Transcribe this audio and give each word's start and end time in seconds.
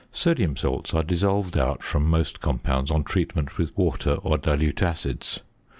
Sodium 0.11 0.55
salts 0.55 0.95
are 0.95 1.03
dissolved 1.03 1.55
out 1.55 1.83
from 1.83 2.09
most 2.09 2.41
compounds 2.41 2.89
on 2.89 3.03
treatment 3.03 3.59
with 3.59 3.77
water 3.77 4.13
or 4.23 4.35
dilute 4.39 4.81
acids. 4.81 5.41